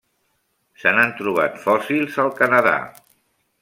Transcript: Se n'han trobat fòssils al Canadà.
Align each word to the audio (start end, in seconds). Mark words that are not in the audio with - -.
Se 0.85 0.93
n'han 0.95 1.13
trobat 1.21 1.61
fòssils 1.67 2.19
al 2.25 2.35
Canadà. 2.43 2.77